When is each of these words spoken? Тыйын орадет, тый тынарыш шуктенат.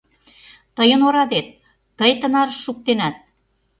Тыйын 0.75 1.01
орадет, 1.07 1.47
тый 1.97 2.11
тынарыш 2.19 2.57
шуктенат. 2.65 3.15